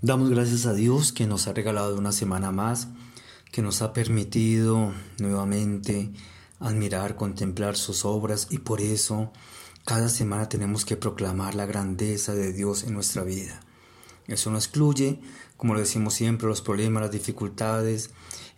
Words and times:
Damos 0.00 0.30
gracias 0.30 0.64
a 0.66 0.74
Dios 0.74 1.12
que 1.12 1.26
nos 1.26 1.48
ha 1.48 1.52
regalado 1.52 1.98
una 1.98 2.12
semana 2.12 2.52
más, 2.52 2.86
que 3.50 3.62
nos 3.62 3.82
ha 3.82 3.92
permitido 3.92 4.94
nuevamente 5.18 6.12
admirar, 6.60 7.16
contemplar 7.16 7.76
sus 7.76 8.04
obras 8.04 8.46
y 8.48 8.58
por 8.58 8.80
eso 8.80 9.32
cada 9.84 10.08
semana 10.08 10.48
tenemos 10.48 10.84
que 10.84 10.96
proclamar 10.96 11.56
la 11.56 11.66
grandeza 11.66 12.32
de 12.36 12.52
Dios 12.52 12.84
en 12.84 12.94
nuestra 12.94 13.24
vida. 13.24 13.58
Eso 14.28 14.52
no 14.52 14.58
excluye, 14.58 15.18
como 15.56 15.74
lo 15.74 15.80
decimos 15.80 16.14
siempre, 16.14 16.46
los 16.46 16.62
problemas, 16.62 17.02
las 17.02 17.10
dificultades, 17.10 18.10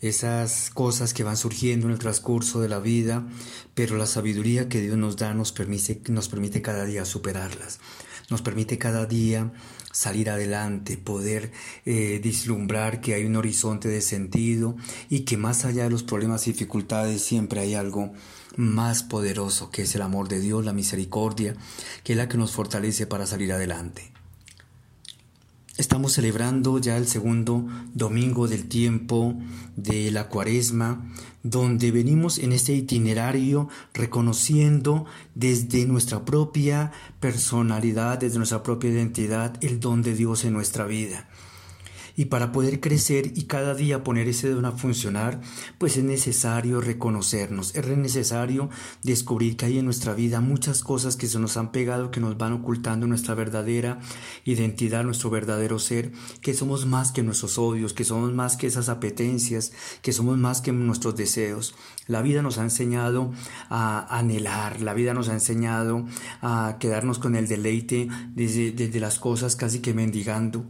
esas 0.03 0.69
cosas 0.69 1.15
que 1.15 1.25
van 1.25 1.39
surgiendo 1.39 1.87
en 1.87 1.95
el 1.95 1.99
transcurso 1.99 2.61
de 2.61 2.69
la 2.69 2.81
vida, 2.81 3.27
pero 3.75 3.97
la 3.97 4.07
sabiduría 4.07 4.69
que 4.69 4.83
Dios 4.83 4.99
nos 4.99 5.17
da 5.17 5.33
nos 5.33 5.53
permite, 5.53 6.03
nos 6.13 6.29
permite 6.29 6.61
cada 6.61 6.85
día 6.85 7.07
superarlas, 7.07 7.81
nos 8.31 8.43
permite 8.43 8.79
cada 8.79 9.07
día 9.07 9.53
salir 9.93 10.31
adelante, 10.31 10.97
poder 10.97 11.53
eh, 11.85 12.21
vislumbrar 12.23 13.01
que 13.01 13.15
hay 13.15 13.25
un 13.25 13.37
horizonte 13.37 13.89
de 13.89 14.01
sentido 14.01 14.77
y 15.09 15.21
que 15.21 15.37
más 15.37 15.65
allá 15.65 15.85
de 15.85 15.91
los 15.91 16.05
problemas 16.05 16.47
y 16.47 16.53
dificultades 16.53 17.23
siempre 17.23 17.61
hay 17.61 17.75
algo 17.75 18.13
más 18.57 19.03
poderoso 19.03 19.71
que 19.71 19.83
es 19.83 19.95
el 19.95 20.03
amor 20.03 20.29
de 20.29 20.41
Dios, 20.41 20.65
la 20.65 20.73
misericordia, 20.73 21.57
que 22.05 22.13
es 22.13 22.17
la 22.17 22.29
que 22.29 22.39
nos 22.39 22.53
fortalece 22.53 23.07
para 23.07 23.27
salir 23.27 23.53
adelante. 23.53 24.13
Estamos 25.81 26.13
celebrando 26.13 26.77
ya 26.79 26.99
el 26.99 27.07
segundo 27.07 27.67
domingo 27.95 28.49
del 28.49 28.69
tiempo 28.69 29.35
de 29.77 30.11
la 30.11 30.29
cuaresma, 30.29 31.11
donde 31.43 31.91
venimos 31.91 32.37
en 32.37 32.53
este 32.53 32.75
itinerario 32.75 33.67
reconociendo 33.95 35.07
desde 35.35 35.87
nuestra 35.87 36.27
propia 36.27 36.93
personalidad, 37.19 38.19
desde 38.19 38.37
nuestra 38.37 38.63
propia 38.63 38.91
identidad, 38.91 39.57
el 39.63 39.81
don 39.81 40.03
de 40.03 40.15
Dios 40.15 40.45
en 40.45 40.53
nuestra 40.53 40.85
vida. 40.85 41.31
Y 42.21 42.27
para 42.27 42.53
poder 42.53 42.81
crecer 42.81 43.33
y 43.35 43.45
cada 43.45 43.75
día 43.75 44.05
poner 44.05 44.29
ese 44.29 44.51
don 44.51 44.67
a 44.67 44.73
funcionar, 44.73 45.41
pues 45.79 45.97
es 45.97 46.05
necesario 46.05 46.83
reconocernos, 46.83 47.75
es 47.75 47.87
necesario 47.97 48.69
descubrir 49.03 49.57
que 49.57 49.65
hay 49.65 49.79
en 49.79 49.87
nuestra 49.87 50.13
vida 50.13 50.43
muchas 50.43 50.83
cosas 50.83 51.17
que 51.17 51.29
se 51.29 51.39
nos 51.39 51.57
han 51.57 51.73
pegado, 51.73 52.11
que 52.11 52.21
nos 52.21 52.37
van 52.37 52.53
ocultando 52.53 53.07
nuestra 53.07 53.35
verdadera 53.35 54.01
identidad, 54.45 55.03
nuestro 55.03 55.31
verdadero 55.31 55.79
ser, 55.79 56.13
que 56.43 56.53
somos 56.53 56.85
más 56.85 57.11
que 57.11 57.23
nuestros 57.23 57.57
odios, 57.57 57.95
que 57.95 58.05
somos 58.05 58.35
más 58.35 58.59
que 58.59 58.67
esas 58.67 58.91
apetencias, 58.91 59.73
que 60.03 60.13
somos 60.13 60.37
más 60.37 60.61
que 60.61 60.73
nuestros 60.73 61.17
deseos. 61.17 61.75
La 62.07 62.21
vida 62.21 62.43
nos 62.43 62.59
ha 62.59 62.65
enseñado 62.65 63.33
a 63.71 64.19
anhelar, 64.19 64.83
la 64.83 64.93
vida 64.93 65.15
nos 65.15 65.31
ha 65.31 65.33
enseñado 65.33 66.05
a 66.43 66.77
quedarnos 66.79 67.19
con 67.19 67.35
el 67.35 67.49
deleite 67.49 68.09
desde, 68.35 68.73
desde 68.73 69.01
las 69.01 69.19
cosas 69.19 69.57
casi 69.57 69.79
que 69.79 69.95
mendigando. 69.95 70.67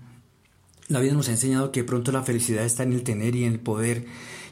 La 0.91 0.99
vida 0.99 1.13
nos 1.13 1.29
ha 1.29 1.31
enseñado 1.31 1.71
que 1.71 1.85
pronto 1.85 2.11
la 2.11 2.25
felicidad 2.25 2.65
está 2.65 2.83
en 2.83 2.93
el 2.93 3.05
tener 3.05 3.37
y 3.37 3.45
en 3.45 3.53
el 3.53 3.61
poder. 3.61 4.07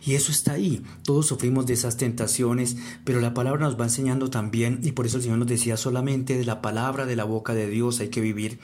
Y 0.06 0.14
eso 0.14 0.30
está 0.30 0.52
ahí. 0.52 0.84
Todos 1.02 1.26
sufrimos 1.26 1.66
de 1.66 1.74
esas 1.74 1.96
tentaciones, 1.96 2.76
pero 3.02 3.20
la 3.20 3.34
palabra 3.34 3.66
nos 3.66 3.78
va 3.78 3.86
enseñando 3.86 4.30
también, 4.30 4.78
y 4.84 4.92
por 4.92 5.04
eso 5.04 5.16
el 5.16 5.24
Señor 5.24 5.38
nos 5.38 5.48
decía 5.48 5.76
solamente 5.76 6.38
de 6.38 6.44
la 6.44 6.62
palabra 6.62 7.06
de 7.06 7.16
la 7.16 7.24
boca 7.24 7.54
de 7.54 7.68
Dios 7.68 7.98
hay 7.98 8.10
que 8.10 8.20
vivir. 8.20 8.60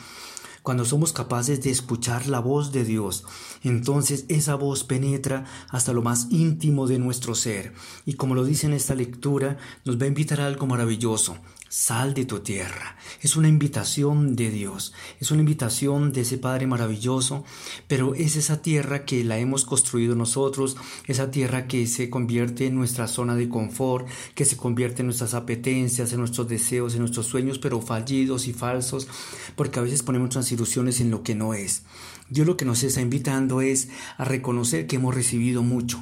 Cuando 0.63 0.85
somos 0.85 1.13
capaces 1.13 1.63
de 1.63 1.71
escuchar 1.71 2.29
la 2.29 2.39
voz 2.39 2.71
de 2.71 2.85
Dios, 2.85 3.25
entonces 3.65 4.25
esa 4.29 4.55
voz 4.55 4.85
penetra 4.85 5.45
hasta 5.69 5.93
lo 5.93 6.01
más 6.01 6.29
íntimo 6.31 6.87
de 6.87 7.01
nuestro 7.01 7.35
ser. 7.35 7.73
Y 8.07 8.15
como 8.15 8.37
lo 8.37 8.45
dice 8.45 8.69
en 8.69 8.73
esta 8.73 8.95
lectura, 8.95 9.59
nos 9.85 10.01
va 10.01 10.05
a 10.05 10.09
invitar 10.09 10.41
a 10.41 10.47
algo 10.47 10.69
maravilloso. 10.69 11.39
Sal 11.77 12.15
de 12.15 12.25
tu 12.25 12.39
tierra. 12.39 12.97
Es 13.21 13.35
una 13.35 13.49
invitación 13.49 14.37
de 14.37 14.53
Dios, 14.53 14.93
es 15.19 15.33
una 15.33 15.41
invitación 15.41 16.13
de 16.13 16.21
ese 16.21 16.39
Padre 16.39 16.69
maravilloso, 16.69 17.43
pero 17.89 18.15
es 18.15 18.37
esa 18.37 18.63
tierra 18.63 19.05
que 19.05 19.25
la 19.25 19.39
hemos 19.39 19.65
construido 19.65 20.15
nosotros, 20.15 20.77
esa 21.09 21.33
tierra 21.33 21.67
que 21.67 21.89
se 21.89 22.11
convierte 22.11 22.67
en 22.67 22.77
nuestra 22.77 23.09
zona 23.09 23.35
de 23.35 23.49
confort, 23.49 24.07
que 24.37 24.45
se 24.45 24.57
convierte 24.57 25.03
en 25.03 25.07
nuestras 25.07 25.35
apetencias, 25.35 26.13
en 26.13 26.21
nuestros 26.21 26.47
deseos, 26.47 26.95
en 26.95 27.01
nuestros 27.01 27.27
sueños, 27.27 27.59
pero 27.59 27.81
fallidos 27.81 28.47
y 28.47 28.53
falsos, 28.53 29.09
porque 29.57 29.81
a 29.81 29.83
veces 29.83 30.05
ponemos 30.05 30.27
nuestras 30.27 30.53
ilusiones 30.53 31.01
en 31.01 31.11
lo 31.11 31.25
que 31.25 31.35
no 31.35 31.55
es. 31.55 31.83
Dios 32.31 32.47
lo 32.47 32.57
que 32.57 32.65
nos 32.65 32.85
está 32.85 33.01
invitando 33.01 33.61
es 33.63 33.89
a 34.17 34.25
reconocer 34.25 34.87
que 34.87 34.95
hemos 34.95 35.13
recibido 35.13 35.65
mucho 35.65 36.01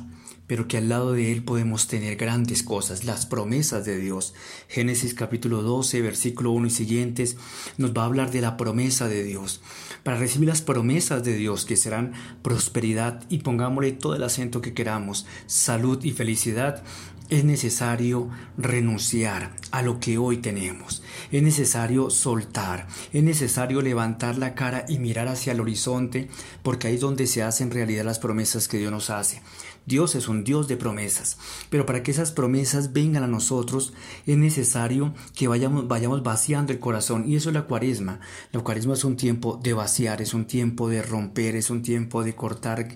pero 0.53 0.69
que 0.69 0.77
al 0.77 0.91
lado 0.91 1.13
de 1.13 1.33
Él 1.33 1.43
podemos 1.43 1.87
tener 1.87 2.17
grandes 2.17 2.63
cosas, 2.63 3.05
las 3.05 3.25
promesas 3.25 3.87
de 3.87 3.97
Dios. 3.97 4.35
Génesis 4.69 5.15
capítulo 5.15 5.63
12, 5.63 6.03
versículo 6.03 6.51
1 6.51 6.67
y 6.67 6.71
siguientes 6.71 7.39
nos 7.79 7.97
va 7.97 8.03
a 8.03 8.05
hablar 8.05 8.31
de 8.31 8.43
la 8.43 8.59
promesa 8.59 9.09
de 9.09 9.25
Dios. 9.25 9.63
Para 10.03 10.19
recibir 10.19 10.49
las 10.49 10.61
promesas 10.61 11.25
de 11.25 11.39
Dios 11.39 11.65
que 11.65 11.79
serán 11.79 12.13
prosperidad 12.43 13.25
y 13.31 13.39
pongámosle 13.39 13.93
todo 13.93 14.15
el 14.15 14.25
acento 14.25 14.61
que 14.61 14.75
queramos, 14.75 15.25
salud 15.47 16.05
y 16.05 16.11
felicidad, 16.11 16.83
es 17.33 17.45
necesario 17.45 18.29
renunciar 18.59 19.57
a 19.71 19.81
lo 19.81 20.01
que 20.01 20.19
hoy 20.19 20.37
tenemos. 20.37 21.03
Es 21.31 21.43
necesario 21.43 22.11
soltar. 22.11 22.87
Es 23.15 23.23
necesario 23.23 23.81
levantar 23.81 24.37
la 24.37 24.55
cara 24.55 24.85
y 24.87 24.99
mirar 24.99 25.29
hacia 25.29 25.55
el 25.55 25.61
horizonte 25.61 26.29
porque 26.63 26.89
ahí 26.89 26.97
es 26.97 27.01
donde 27.01 27.27
se 27.27 27.43
hacen 27.43 27.71
realidad 27.71 28.05
las 28.05 28.19
promesas 28.19 28.69
que 28.69 28.77
Dios 28.77 28.93
nos 28.93 29.09
hace. 29.09 29.41
Dios 29.87 30.15
es 30.15 30.29
un 30.29 30.45
Dios 30.45 30.69
de 30.69 30.77
promesas, 30.77 31.39
pero 31.71 31.87
para 31.87 32.03
que 32.03 32.11
esas 32.11 32.33
promesas 32.33 32.93
vengan 32.93 33.25
a 33.25 33.27
nosotros 33.27 33.95
es 34.27 34.37
necesario 34.37 35.15
que 35.35 35.49
vayamos, 35.49 35.89
vayamos 35.89 36.23
vaciando 36.23 36.73
el 36.73 36.79
corazón 36.81 37.25
y 37.27 37.37
eso 37.37 37.49
es 37.49 37.55
la 37.55 37.63
cuaresma. 37.63 38.21
La 38.53 38.61
cuaresma 38.61 38.93
es 38.93 39.05
un 39.05 39.17
tiempo 39.17 39.59
de 39.61 39.73
vaciar, 39.73 40.21
es 40.21 40.35
un 40.35 40.45
tiempo 40.45 40.91
de 40.91 41.01
romper, 41.01 41.57
es 41.57 41.71
un 41.71 41.81
tiempo 41.81 42.23
de 42.25 42.35
cortar 42.35 42.89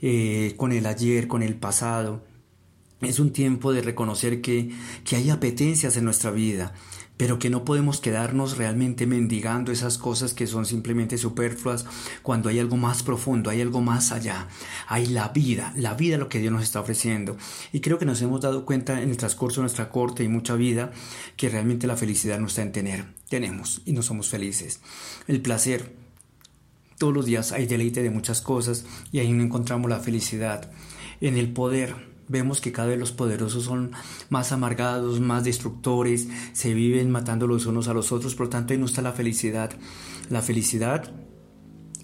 eh, 0.00 0.54
con 0.56 0.70
el 0.70 0.86
ayer, 0.86 1.26
con 1.26 1.42
el 1.42 1.56
pasado. 1.56 2.29
Es 3.00 3.18
un 3.18 3.32
tiempo 3.32 3.72
de 3.72 3.80
reconocer 3.80 4.42
que, 4.42 4.70
que 5.04 5.16
hay 5.16 5.30
apetencias 5.30 5.96
en 5.96 6.04
nuestra 6.04 6.30
vida, 6.30 6.74
pero 7.20 7.38
que 7.38 7.50
no 7.50 7.66
podemos 7.66 8.00
quedarnos 8.00 8.56
realmente 8.56 9.06
mendigando 9.06 9.72
esas 9.72 9.98
cosas 9.98 10.32
que 10.32 10.46
son 10.46 10.64
simplemente 10.64 11.18
superfluas 11.18 11.84
cuando 12.22 12.48
hay 12.48 12.58
algo 12.58 12.78
más 12.78 13.02
profundo, 13.02 13.50
hay 13.50 13.60
algo 13.60 13.82
más 13.82 14.10
allá, 14.10 14.48
hay 14.86 15.04
la 15.04 15.28
vida, 15.28 15.72
la 15.76 15.92
vida 15.92 16.16
lo 16.16 16.28
que 16.28 16.40
Dios 16.40 16.50
nos 16.50 16.62
está 16.62 16.80
ofreciendo. 16.80 17.36
Y 17.72 17.80
creo 17.80 17.98
que 17.98 18.06
nos 18.06 18.22
hemos 18.22 18.40
dado 18.40 18.64
cuenta 18.64 19.02
en 19.02 19.10
el 19.10 19.16
transcurso 19.16 19.60
de 19.60 19.64
nuestra 19.64 19.90
corte 19.90 20.24
y 20.24 20.28
mucha 20.28 20.54
vida 20.54 20.92
que 21.36 21.50
realmente 21.50 21.86
la 21.86 21.96
felicidad 21.96 22.38
no 22.38 22.46
está 22.46 22.62
en 22.62 22.72
tener, 22.72 23.04
tenemos 23.28 23.82
y 23.84 23.92
no 23.92 24.02
somos 24.02 24.28
felices. 24.28 24.80
El 25.26 25.42
placer, 25.42 25.94
todos 26.96 27.12
los 27.14 27.26
días 27.26 27.52
hay 27.52 27.66
deleite 27.66 28.02
de 28.02 28.10
muchas 28.10 28.40
cosas 28.42 28.84
y 29.12 29.18
ahí 29.18 29.32
no 29.32 29.42
encontramos 29.42 29.88
la 29.90 30.00
felicidad. 30.00 30.70
En 31.20 31.36
el 31.36 31.52
poder, 31.52 32.09
vemos 32.30 32.60
que 32.60 32.72
cada 32.72 32.88
vez 32.88 32.98
los 32.98 33.12
poderosos 33.12 33.64
son 33.64 33.90
más 34.30 34.52
amargados, 34.52 35.20
más 35.20 35.44
destructores, 35.44 36.28
se 36.52 36.72
viven 36.72 37.10
matando 37.10 37.46
los 37.46 37.66
unos 37.66 37.88
a 37.88 37.94
los 37.94 38.12
otros, 38.12 38.34
por 38.34 38.46
lo 38.46 38.50
tanto 38.50 38.72
ahí 38.72 38.78
no 38.78 38.86
está 38.86 39.02
la 39.02 39.12
felicidad. 39.12 39.72
La 40.30 40.40
felicidad 40.40 41.12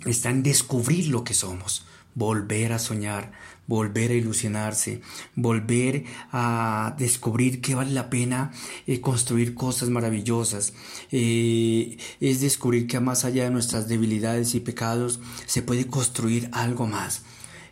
está 0.05 0.31
en 0.31 0.43
descubrir 0.43 1.09
lo 1.09 1.23
que 1.23 1.33
somos, 1.33 1.87
volver 2.15 2.73
a 2.73 2.79
soñar, 2.81 3.33
volver 3.69 4.11
a 4.11 4.15
ilusionarse, 4.15 5.01
volver 5.37 6.05
a 6.33 6.97
descubrir 6.99 7.61
que 7.61 7.75
vale 7.75 7.93
la 7.93 8.11
pena 8.11 8.53
eh, 8.87 9.01
construir 9.01 9.55
cosas 9.55 9.91
maravillosas. 9.91 10.73
Eh, 11.13 11.99
es 12.21 12.41
descubrir 12.41 12.89
que 12.89 12.99
más 12.99 13.25
allá 13.25 13.45
de 13.45 13.51
nuestras 13.51 13.87
debilidades 13.87 14.55
y 14.55 14.61
pecados 14.61 15.21
se 15.47 15.63
puede 15.63 15.87
construir 15.87 16.49
algo 16.53 16.87
más. 16.87 17.23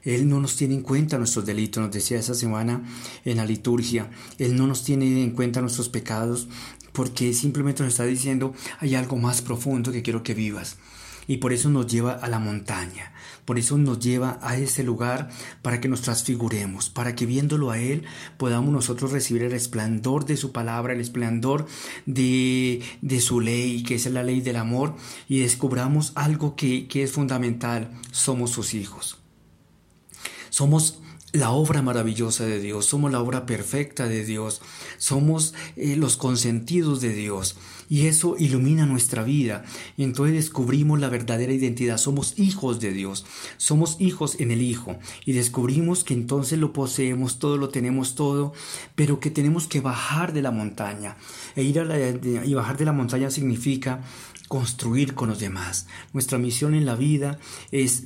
Él 0.04 0.28
no 0.28 0.40
nos 0.40 0.56
tiene 0.56 0.74
en 0.74 0.82
cuenta 0.82 1.18
nuestros 1.18 1.46
delitos, 1.46 1.82
nos 1.82 1.92
decía 1.92 2.18
esa 2.18 2.34
semana 2.34 2.82
en 3.24 3.38
la 3.38 3.46
liturgia. 3.46 4.10
Él 4.38 4.56
no 4.56 4.66
nos 4.66 4.84
tiene 4.84 5.22
en 5.22 5.30
cuenta 5.30 5.60
nuestros 5.60 5.88
pecados 5.88 6.48
porque 6.92 7.32
simplemente 7.34 7.82
nos 7.82 7.92
está 7.92 8.04
diciendo 8.04 8.54
hay 8.78 8.94
algo 8.94 9.16
más 9.16 9.42
profundo 9.42 9.92
que 9.92 10.02
quiero 10.02 10.22
que 10.22 10.34
vivas. 10.34 10.76
Y 11.26 11.38
por 11.38 11.54
eso 11.54 11.70
nos 11.70 11.86
lleva 11.86 12.12
a 12.12 12.28
la 12.28 12.38
montaña, 12.38 13.12
por 13.46 13.58
eso 13.58 13.78
nos 13.78 13.98
lleva 13.98 14.38
a 14.42 14.58
ese 14.58 14.84
lugar 14.84 15.30
para 15.62 15.80
que 15.80 15.88
nos 15.88 16.02
transfiguremos, 16.02 16.90
para 16.90 17.14
que 17.14 17.24
viéndolo 17.24 17.70
a 17.70 17.78
Él 17.78 18.04
podamos 18.36 18.72
nosotros 18.72 19.10
recibir 19.10 19.42
el 19.42 19.54
esplendor 19.54 20.26
de 20.26 20.36
su 20.36 20.52
palabra, 20.52 20.92
el 20.92 21.00
esplendor 21.00 21.66
de, 22.04 22.82
de 23.00 23.20
su 23.22 23.40
ley, 23.40 23.82
que 23.84 23.94
es 23.94 24.04
la 24.06 24.22
ley 24.22 24.42
del 24.42 24.56
amor, 24.56 24.96
y 25.26 25.38
descubramos 25.38 26.12
algo 26.14 26.56
que, 26.56 26.86
que 26.88 27.02
es 27.02 27.12
fundamental, 27.12 27.90
somos 28.10 28.50
sus 28.50 28.74
hijos. 28.74 29.23
Somos 30.54 31.00
la 31.32 31.50
obra 31.50 31.82
maravillosa 31.82 32.44
de 32.44 32.60
Dios, 32.60 32.86
somos 32.86 33.10
la 33.10 33.20
obra 33.20 33.44
perfecta 33.44 34.06
de 34.06 34.24
Dios, 34.24 34.62
somos 34.98 35.52
eh, 35.74 35.96
los 35.96 36.16
consentidos 36.16 37.00
de 37.00 37.12
Dios 37.12 37.56
y 37.90 38.06
eso 38.06 38.36
ilumina 38.38 38.86
nuestra 38.86 39.24
vida 39.24 39.64
y 39.96 40.04
entonces 40.04 40.36
descubrimos 40.36 41.00
la 41.00 41.08
verdadera 41.08 41.52
identidad, 41.52 41.98
somos 41.98 42.38
hijos 42.38 42.78
de 42.78 42.92
Dios, 42.92 43.26
somos 43.56 43.96
hijos 43.98 44.38
en 44.38 44.52
el 44.52 44.62
Hijo 44.62 44.96
y 45.24 45.32
descubrimos 45.32 46.04
que 46.04 46.14
entonces 46.14 46.60
lo 46.60 46.72
poseemos 46.72 47.40
todo, 47.40 47.56
lo 47.56 47.70
tenemos 47.70 48.14
todo, 48.14 48.52
pero 48.94 49.18
que 49.18 49.32
tenemos 49.32 49.66
que 49.66 49.80
bajar 49.80 50.34
de 50.34 50.42
la 50.42 50.52
montaña 50.52 51.16
e 51.56 51.64
ir 51.64 51.80
a 51.80 51.84
la, 51.84 51.98
y 51.98 52.54
bajar 52.54 52.76
de 52.76 52.84
la 52.84 52.92
montaña 52.92 53.28
significa 53.32 54.04
construir 54.46 55.14
con 55.14 55.30
los 55.30 55.40
demás. 55.40 55.88
Nuestra 56.12 56.38
misión 56.38 56.76
en 56.76 56.86
la 56.86 56.94
vida 56.94 57.40
es 57.72 58.04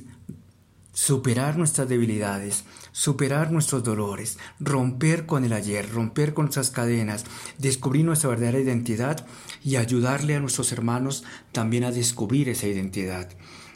superar 0.99 1.57
nuestras 1.57 1.87
debilidades, 1.87 2.65
superar 2.91 3.53
nuestros 3.53 3.85
dolores, 3.85 4.37
romper 4.59 5.25
con 5.25 5.45
el 5.45 5.53
ayer, 5.53 5.89
romper 5.89 6.33
con 6.33 6.45
nuestras 6.45 6.71
cadenas, 6.71 7.23
descubrir 7.57 8.03
nuestra 8.03 8.29
verdadera 8.29 8.59
identidad 8.59 9.25
y 9.63 9.77
ayudarle 9.77 10.35
a 10.35 10.41
nuestros 10.41 10.73
hermanos 10.73 11.23
también 11.53 11.85
a 11.85 11.91
descubrir 11.91 12.49
esa 12.49 12.67
identidad 12.67 13.29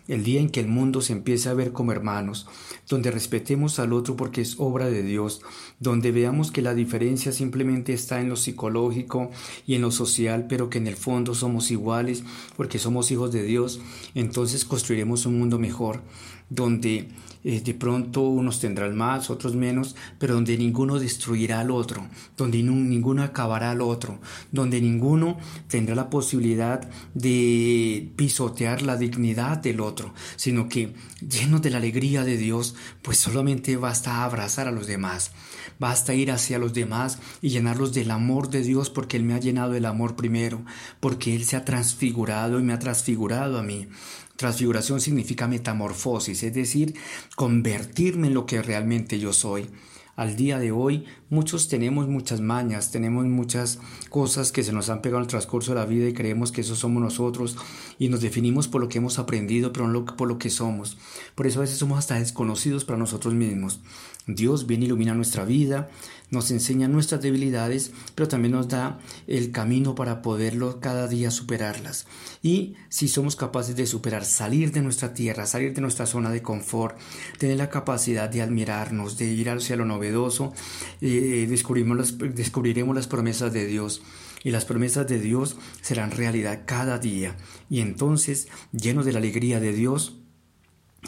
el 0.07 0.23
día 0.23 0.41
en 0.41 0.49
que 0.49 0.59
el 0.59 0.67
mundo 0.67 1.01
se 1.01 1.13
empiece 1.13 1.49
a 1.49 1.53
ver 1.53 1.71
como 1.71 1.91
hermanos, 1.91 2.47
donde 2.89 3.11
respetemos 3.11 3.79
al 3.79 3.93
otro 3.93 4.15
porque 4.15 4.41
es 4.41 4.55
obra 4.59 4.87
de 4.87 5.03
Dios, 5.03 5.41
donde 5.79 6.11
veamos 6.11 6.51
que 6.51 6.61
la 6.61 6.73
diferencia 6.73 7.31
simplemente 7.31 7.93
está 7.93 8.19
en 8.19 8.29
lo 8.29 8.35
psicológico 8.35 9.31
y 9.65 9.75
en 9.75 9.81
lo 9.81 9.91
social, 9.91 10.45
pero 10.47 10.69
que 10.69 10.79
en 10.79 10.87
el 10.87 10.95
fondo 10.95 11.33
somos 11.35 11.71
iguales 11.71 12.23
porque 12.57 12.79
somos 12.79 13.11
hijos 13.11 13.31
de 13.31 13.43
Dios, 13.43 13.79
entonces 14.15 14.65
construiremos 14.65 15.25
un 15.25 15.39
mundo 15.39 15.59
mejor, 15.59 16.01
donde 16.49 17.07
eh, 17.43 17.61
de 17.61 17.73
pronto 17.73 18.21
unos 18.21 18.59
tendrán 18.59 18.95
más, 18.95 19.29
otros 19.29 19.55
menos, 19.55 19.95
pero 20.17 20.35
donde 20.35 20.57
ninguno 20.57 20.97
destruirá 20.97 21.59
al 21.59 21.71
otro, 21.71 22.07
donde 22.37 22.63
ninguno 22.63 23.21
acabará 23.21 23.71
al 23.71 23.81
otro, 23.81 24.19
donde 24.51 24.79
ninguno 24.79 25.37
tendrá 25.67 25.93
la 25.93 26.09
posibilidad 26.09 26.89
de 27.13 28.09
pisotear 28.15 28.81
la 28.81 28.95
dignidad 28.95 29.57
del 29.57 29.81
otro, 29.81 29.92
sino 30.35 30.69
que 30.69 30.93
llenos 31.21 31.61
de 31.61 31.69
la 31.69 31.77
alegría 31.77 32.23
de 32.23 32.37
Dios, 32.37 32.75
pues 33.01 33.17
solamente 33.17 33.77
basta 33.77 34.23
abrazar 34.23 34.67
a 34.67 34.71
los 34.71 34.87
demás, 34.87 35.31
basta 35.79 36.13
ir 36.13 36.31
hacia 36.31 36.59
los 36.59 36.73
demás 36.73 37.19
y 37.41 37.49
llenarlos 37.49 37.93
del 37.93 38.11
amor 38.11 38.49
de 38.49 38.61
Dios 38.61 38.89
porque 38.89 39.17
Él 39.17 39.23
me 39.23 39.33
ha 39.33 39.39
llenado 39.39 39.71
del 39.71 39.85
amor 39.85 40.15
primero, 40.15 40.63
porque 40.99 41.35
Él 41.35 41.45
se 41.45 41.55
ha 41.55 41.65
transfigurado 41.65 42.59
y 42.59 42.63
me 42.63 42.73
ha 42.73 42.79
transfigurado 42.79 43.57
a 43.57 43.63
mí. 43.63 43.87
Transfiguración 44.35 44.99
significa 44.99 45.47
metamorfosis, 45.47 46.41
es 46.43 46.53
decir, 46.53 46.95
convertirme 47.35 48.27
en 48.27 48.33
lo 48.33 48.45
que 48.45 48.61
realmente 48.61 49.19
yo 49.19 49.31
soy. 49.31 49.69
Al 50.15 50.35
día 50.35 50.59
de 50.59 50.71
hoy 50.71 51.05
muchos 51.31 51.69
tenemos 51.69 52.07
muchas 52.07 52.39
mañas, 52.39 52.91
tenemos 52.91 53.25
muchas 53.25 53.79
cosas 54.09 54.51
que 54.51 54.61
se 54.61 54.71
nos 54.71 54.91
han 54.91 55.01
pegado 55.01 55.17
en 55.17 55.23
el 55.23 55.29
transcurso 55.29 55.73
de 55.73 55.79
la 55.79 55.87
vida 55.87 56.07
y 56.07 56.13
creemos 56.13 56.51
que 56.51 56.61
eso 56.61 56.75
somos 56.75 57.01
nosotros 57.01 57.57
y 57.97 58.09
nos 58.09 58.21
definimos 58.21 58.67
por 58.67 58.79
lo 58.79 58.89
que 58.89 58.99
hemos 58.99 59.17
aprendido, 59.17 59.73
pero 59.73 59.87
no 59.87 60.05
por 60.05 60.27
lo 60.27 60.37
que 60.37 60.51
somos. 60.51 60.99
Por 61.33 61.47
eso 61.47 61.59
a 61.59 61.61
veces 61.61 61.79
somos 61.79 61.97
hasta 61.97 62.19
desconocidos 62.19 62.85
para 62.85 62.99
nosotros 62.99 63.33
mismos. 63.33 63.79
Dios 64.27 64.67
viene 64.67 64.85
a 64.85 64.87
iluminar 64.87 65.15
nuestra 65.15 65.45
vida, 65.45 65.89
nos 66.33 66.51
enseña 66.51 66.87
nuestras 66.87 67.21
debilidades, 67.21 67.91
pero 68.15 68.27
también 68.27 68.53
nos 68.53 68.67
da 68.67 68.99
el 69.27 69.51
camino 69.51 69.95
para 69.95 70.21
poderlo 70.21 70.79
cada 70.79 71.07
día 71.07 71.31
superarlas. 71.31 72.07
Y 72.41 72.75
si 72.89 73.07
somos 73.07 73.35
capaces 73.35 73.75
de 73.75 73.85
superar, 73.85 74.25
salir 74.25 74.71
de 74.71 74.81
nuestra 74.81 75.13
tierra, 75.13 75.45
salir 75.45 75.73
de 75.73 75.81
nuestra 75.81 76.05
zona 76.05 76.31
de 76.31 76.41
confort, 76.41 76.97
tener 77.37 77.57
la 77.57 77.69
capacidad 77.69 78.29
de 78.29 78.41
admirarnos, 78.41 79.17
de 79.17 79.25
ir 79.25 79.49
hacia 79.49 79.75
lo 79.75 79.85
novedoso, 79.85 80.53
eh, 81.01 81.45
descubriremos, 81.47 82.17
descubriremos 82.17 82.95
las 82.95 83.07
promesas 83.07 83.53
de 83.53 83.65
Dios 83.65 84.01
y 84.43 84.51
las 84.51 84.65
promesas 84.65 85.07
de 85.07 85.19
Dios 85.19 85.55
serán 85.81 86.11
realidad 86.11 86.63
cada 86.65 86.97
día. 86.97 87.37
Y 87.69 87.79
entonces, 87.79 88.47
llenos 88.71 89.05
de 89.05 89.13
la 89.13 89.19
alegría 89.19 89.59
de 89.59 89.71
Dios, 89.71 90.17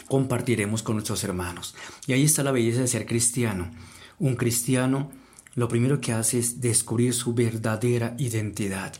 compartiremos 0.08 0.82
con 0.82 0.96
nuestros 0.96 1.24
hermanos. 1.24 1.74
Y 2.06 2.12
ahí 2.12 2.24
está 2.24 2.42
la 2.42 2.52
belleza 2.52 2.80
de 2.80 2.88
ser 2.88 3.06
cristiano. 3.06 3.70
Un 4.18 4.36
cristiano 4.36 5.10
lo 5.56 5.68
primero 5.68 6.00
que 6.00 6.12
hace 6.12 6.38
es 6.38 6.60
descubrir 6.60 7.14
su 7.14 7.34
verdadera 7.34 8.14
identidad. 8.18 8.94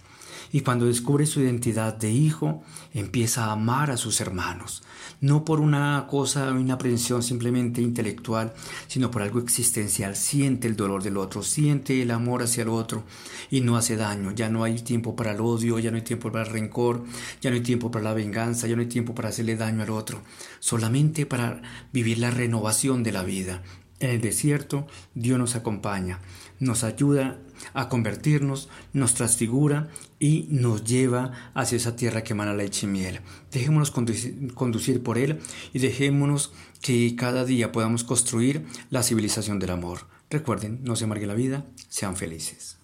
Y 0.53 0.61
cuando 0.61 0.87
descubre 0.87 1.27
su 1.27 1.41
identidad 1.41 1.95
de 1.95 2.11
hijo, 2.11 2.63
empieza 2.95 3.47
a 3.47 3.53
amar 3.53 3.91
a 3.91 3.97
sus 3.97 4.21
hermanos, 4.21 4.83
no 5.21 5.45
por 5.45 5.61
una 5.61 6.07
cosa, 6.09 6.51
una 6.53 6.75
aprensión 6.75 7.23
simplemente 7.23 7.83
intelectual, 7.83 8.55
sino 8.87 9.11
por 9.11 9.23
algo 9.23 9.41
existencial. 9.41 10.17
Siente 10.17 10.69
el 10.69 10.77
dolor 10.77 11.03
del 11.03 11.17
otro, 11.17 11.43
siente 11.43 12.01
el 12.01 12.11
amor 12.11 12.43
hacia 12.43 12.63
el 12.63 12.69
otro 12.69 13.05
y 13.51 13.61
no 13.61 13.77
hace 13.77 13.97
daño. 13.97 14.33
Ya 14.33 14.49
no 14.49 14.65
hay 14.65 14.77
tiempo 14.81 15.17
para 15.17 15.33
el 15.33 15.41
odio, 15.41 15.79
ya 15.79 15.91
no 15.91 15.97
hay 15.97 16.05
tiempo 16.05 16.31
para 16.31 16.47
el 16.47 16.53
rencor, 16.53 17.05
ya 17.41 17.51
no 17.51 17.57
hay 17.57 17.63
tiempo 17.63 17.91
para 17.91 18.05
la 18.05 18.15
venganza, 18.15 18.67
ya 18.67 18.77
no 18.77 18.83
hay 18.83 18.89
tiempo 18.89 19.15
para 19.15 19.31
hacerle 19.31 19.57
daño 19.57 19.83
al 19.83 19.91
otro, 19.91 20.23
solamente 20.61 21.27
para 21.27 21.61
vivir 21.93 22.19
la 22.19 22.31
renovación 22.31 23.03
de 23.03 23.13
la 23.13 23.25
vida. 23.25 23.63
En 23.99 24.11
el 24.11 24.21
desierto 24.21 24.87
Dios 25.15 25.39
nos 25.39 25.57
acompaña, 25.57 26.21
nos 26.61 26.85
ayuda 26.85 27.39
a 27.73 27.89
convertirnos, 27.89 28.69
nos 28.93 29.15
transfigura 29.15 29.89
y 30.19 30.47
nos 30.51 30.85
lleva 30.85 31.33
hacia 31.55 31.77
esa 31.77 31.97
tierra 31.97 32.23
que 32.23 32.35
emana 32.35 32.55
leche 32.55 32.87
y 32.87 32.91
miel. 32.91 33.21
Dejémonos 33.51 33.91
conducir 33.91 35.03
por 35.03 35.17
Él 35.17 35.41
y 35.73 35.79
dejémonos 35.79 36.53
que 36.83 37.17
cada 37.17 37.45
día 37.47 37.73
podamos 37.73 38.05
construir 38.05 38.67
la 38.91 39.03
civilización 39.03 39.59
del 39.59 39.71
amor. 39.71 40.01
Recuerden, 40.29 40.81
no 40.83 40.97
se 40.97 41.05
amargue 41.05 41.27
la 41.27 41.35
vida, 41.35 41.65
sean 41.89 42.17
felices. 42.17 42.76